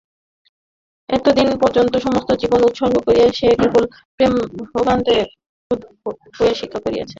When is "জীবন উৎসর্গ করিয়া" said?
2.41-3.27